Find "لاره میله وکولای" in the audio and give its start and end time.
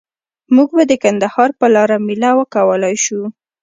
1.75-2.95